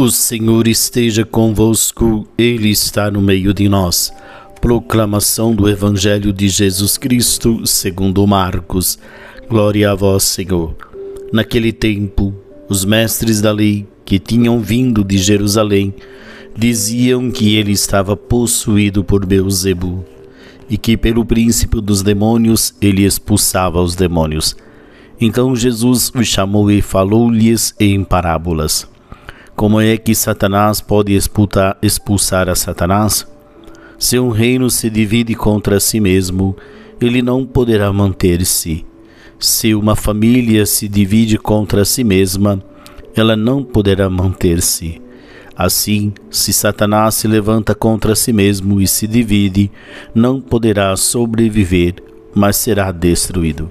O 0.00 0.12
Senhor 0.12 0.68
esteja 0.68 1.24
convosco, 1.24 2.24
Ele 2.38 2.70
está 2.70 3.10
no 3.10 3.20
meio 3.20 3.52
de 3.52 3.68
nós. 3.68 4.12
Proclamação 4.60 5.52
do 5.52 5.68
Evangelho 5.68 6.32
de 6.32 6.48
Jesus 6.48 6.96
Cristo, 6.96 7.66
segundo 7.66 8.24
Marcos. 8.24 8.96
Glória 9.50 9.90
a 9.90 9.96
vós, 9.96 10.22
Senhor. 10.22 10.76
Naquele 11.32 11.72
tempo, 11.72 12.32
os 12.68 12.84
mestres 12.84 13.40
da 13.40 13.50
lei, 13.50 13.88
que 14.04 14.20
tinham 14.20 14.60
vindo 14.60 15.02
de 15.02 15.18
Jerusalém, 15.18 15.92
diziam 16.56 17.28
que 17.28 17.56
ele 17.56 17.72
estava 17.72 18.16
possuído 18.16 19.02
por 19.02 19.26
Beuzebu 19.26 20.04
e 20.70 20.78
que 20.78 20.96
pelo 20.96 21.24
príncipe 21.24 21.80
dos 21.80 22.02
demônios 22.02 22.72
ele 22.80 23.04
expulsava 23.04 23.82
os 23.82 23.96
demônios. 23.96 24.56
Então 25.20 25.56
Jesus 25.56 26.12
os 26.14 26.28
chamou 26.28 26.70
e 26.70 26.80
falou-lhes 26.80 27.74
em 27.80 28.04
parábolas. 28.04 28.86
Como 29.58 29.80
é 29.80 29.96
que 29.96 30.14
Satanás 30.14 30.80
pode 30.80 31.16
expulsar, 31.16 31.76
expulsar 31.82 32.48
a 32.48 32.54
Satanás? 32.54 33.26
Se 33.98 34.16
um 34.16 34.28
reino 34.28 34.70
se 34.70 34.88
divide 34.88 35.34
contra 35.34 35.80
si 35.80 35.98
mesmo, 35.98 36.56
ele 37.00 37.20
não 37.22 37.44
poderá 37.44 37.92
manter-se. 37.92 38.86
Se 39.36 39.74
uma 39.74 39.96
família 39.96 40.64
se 40.64 40.86
divide 40.86 41.36
contra 41.36 41.84
si 41.84 42.04
mesma, 42.04 42.62
ela 43.16 43.34
não 43.34 43.64
poderá 43.64 44.08
manter-se. 44.08 45.02
Assim, 45.56 46.12
se 46.30 46.52
Satanás 46.52 47.16
se 47.16 47.26
levanta 47.26 47.74
contra 47.74 48.14
si 48.14 48.32
mesmo 48.32 48.80
e 48.80 48.86
se 48.86 49.08
divide, 49.08 49.72
não 50.14 50.40
poderá 50.40 50.96
sobreviver, 50.96 51.96
mas 52.32 52.54
será 52.58 52.92
destruído. 52.92 53.68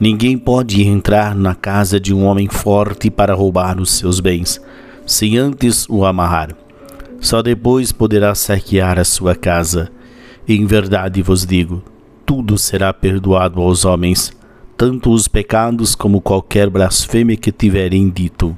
Ninguém 0.00 0.38
pode 0.38 0.82
entrar 0.82 1.34
na 1.34 1.54
casa 1.54 2.00
de 2.00 2.14
um 2.14 2.24
homem 2.24 2.48
forte 2.48 3.10
para 3.10 3.34
roubar 3.34 3.78
os 3.78 3.90
seus 3.90 4.18
bens 4.18 4.58
sem 5.10 5.36
antes 5.36 5.88
o 5.88 6.04
amarrar. 6.04 6.54
Só 7.20 7.42
depois 7.42 7.90
poderá 7.90 8.32
saquear 8.32 8.96
a 8.96 9.04
sua 9.04 9.34
casa. 9.34 9.90
Em 10.46 10.64
verdade 10.64 11.20
vos 11.20 11.44
digo: 11.44 11.82
tudo 12.24 12.56
será 12.56 12.92
perdoado 12.92 13.60
aos 13.60 13.84
homens, 13.84 14.32
tanto 14.76 15.10
os 15.10 15.26
pecados 15.26 15.96
como 15.96 16.20
qualquer 16.20 16.70
blasfêmia 16.70 17.36
que 17.36 17.50
tiverem 17.50 18.08
dito. 18.08 18.56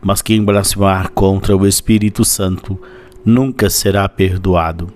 Mas 0.00 0.22
quem 0.22 0.44
blasfemar 0.44 1.10
contra 1.10 1.56
o 1.56 1.66
Espírito 1.66 2.24
Santo 2.24 2.80
nunca 3.24 3.68
será 3.68 4.08
perdoado, 4.08 4.92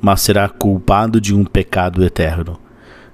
mas 0.00 0.20
será 0.20 0.48
culpado 0.48 1.20
de 1.20 1.34
um 1.34 1.44
pecado 1.44 2.04
eterno. 2.04 2.56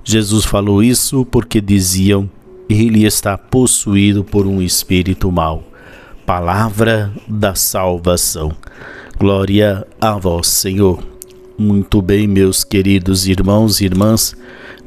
Jesus 0.04 0.44
falou 0.44 0.82
isso 0.82 1.24
porque 1.24 1.62
diziam: 1.62 2.28
ele 2.68 3.06
está 3.06 3.38
possuído 3.38 4.22
por 4.22 4.46
um 4.46 4.60
espírito 4.60 5.32
mau 5.32 5.71
palavra 6.26 7.12
da 7.28 7.54
salvação. 7.54 8.52
Glória 9.18 9.86
a 10.00 10.16
vós, 10.16 10.48
Senhor. 10.48 11.02
Muito 11.58 12.00
bem, 12.00 12.26
meus 12.26 12.64
queridos 12.64 13.26
irmãos 13.26 13.80
e 13.80 13.84
irmãs, 13.84 14.34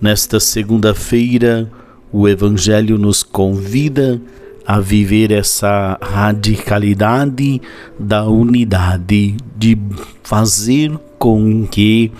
nesta 0.02 0.40
segunda-feira 0.40 1.70
o 2.12 2.28
Evangelho 2.28 2.98
nos 2.98 3.24
convida 3.24 4.22
a 4.66 4.80
viver 4.80 5.32
essa 5.32 5.98
radicalidade 6.02 7.62
da 8.00 8.26
unidade, 8.26 9.36
de 9.56 9.78
fazer 10.24 10.98
com 11.20 11.68
que 11.68 12.12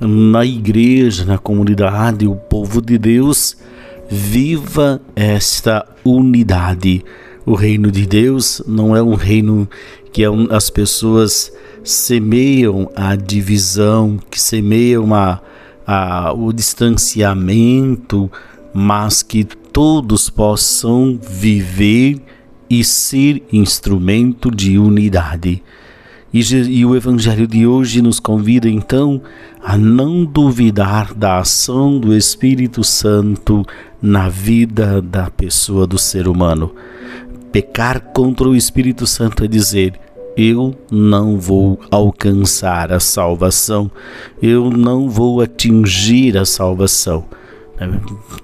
na 0.00 0.44
igreja, 0.44 1.24
na 1.24 1.38
comunidade, 1.38 2.26
o 2.26 2.36
povo 2.36 2.82
de 2.82 2.98
Deus 2.98 3.56
viva 4.10 5.00
esta 5.14 5.86
unidade 6.04 7.02
o 7.46 7.54
reino 7.54 7.92
de 7.92 8.04
Deus 8.04 8.60
não 8.66 8.96
é 8.96 9.00
um 9.00 9.14
reino 9.14 9.68
que 10.12 10.24
é 10.24 10.26
as 10.50 10.68
pessoas 10.68 11.52
semeiam 11.84 12.90
a 12.96 13.14
divisão, 13.14 14.18
que 14.28 14.40
semeiam 14.40 15.14
a, 15.14 15.40
a, 15.86 16.32
o 16.32 16.52
distanciamento, 16.52 18.28
mas 18.74 19.22
que 19.22 19.44
todos 19.44 20.28
possam 20.28 21.18
viver 21.22 22.20
e 22.68 22.82
ser 22.82 23.42
instrumento 23.52 24.50
de 24.50 24.76
unidade. 24.76 25.62
E, 26.34 26.40
e, 26.40 26.84
o 26.84 26.96
Evangelho 26.96 27.46
de 27.46 27.64
hoje 27.64 28.02
nos 28.02 28.18
convida 28.18 28.68
então 28.68 29.22
a 29.62 29.78
não 29.78 30.24
duvidar 30.24 31.14
da 31.14 31.38
ação 31.38 32.00
do 32.00 32.14
Espírito 32.14 32.82
Santo 32.82 33.64
na 34.02 34.28
vida 34.28 35.00
da 35.00 35.30
pessoa, 35.30 35.86
do 35.86 35.96
ser 35.96 36.26
humano. 36.26 36.72
Pecar 37.56 38.12
contra 38.12 38.46
o 38.46 38.54
Espírito 38.54 39.06
Santo 39.06 39.42
é 39.42 39.48
dizer: 39.48 39.98
eu 40.36 40.74
não 40.90 41.40
vou 41.40 41.80
alcançar 41.90 42.92
a 42.92 43.00
salvação, 43.00 43.90
eu 44.42 44.70
não 44.70 45.08
vou 45.08 45.40
atingir 45.40 46.36
a 46.36 46.44
salvação. 46.44 47.24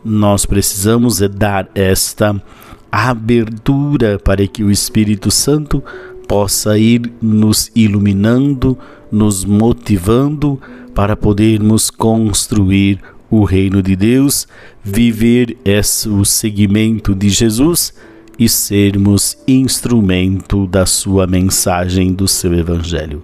Nós 0.03 0.47
precisamos 0.47 1.21
é 1.21 1.29
dar 1.29 1.69
esta 1.75 2.43
abertura 2.91 4.19
para 4.19 4.47
que 4.47 4.65
o 4.65 4.71
Espírito 4.71 5.31
Santo 5.31 5.85
possa 6.27 6.79
ir 6.79 7.13
nos 7.21 7.71
iluminando, 7.77 8.79
nos 9.11 9.45
motivando 9.45 10.59
para 10.95 11.15
podermos 11.15 11.91
construir 11.91 12.99
o 13.31 13.45
reino 13.45 13.83
de 13.83 13.95
Deus, 13.95 14.49
viver 14.83 15.59
esse, 15.67 16.09
o 16.09 16.25
seguimento 16.25 17.15
de 17.15 17.29
Jesus 17.29 17.93
e 18.39 18.49
sermos 18.49 19.37
instrumento 19.47 20.67
da 20.67 20.87
sua 20.87 21.27
mensagem, 21.27 22.13
do 22.13 22.27
seu 22.27 22.55
evangelho. 22.55 23.23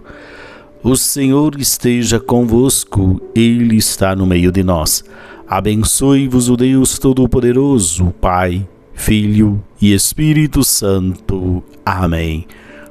O 0.83 0.97
Senhor 0.97 1.59
esteja 1.59 2.21
convosco, 2.21 3.21
Ele 3.35 3.77
está 3.77 4.15
no 4.15 4.27
meio 4.27 4.53
de 4.53 4.63
nós. 4.63 5.05
Abençoe-vos 5.49 6.49
o 6.49 6.57
Deus 6.57 6.99
Todo-Poderoso, 6.99 8.15
Pai, 8.21 8.67
Filho 8.95 9.63
e 9.81 9.93
Espírito 9.93 10.63
Santo. 10.63 11.63
Amém. 11.85 12.47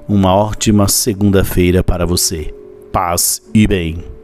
Uma 0.08 0.34
ótima 0.34 0.88
segunda-feira 0.88 1.84
para 1.84 2.06
você. 2.06 2.54
Paz 2.92 3.42
e 3.54 3.68
bem. 3.68 4.17